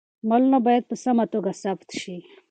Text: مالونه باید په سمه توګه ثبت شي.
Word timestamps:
مالونه 0.29 0.59
باید 0.65 0.83
په 0.89 0.95
سمه 1.03 1.25
توګه 1.33 1.51
ثبت 1.63 1.89
شي. 2.01 2.15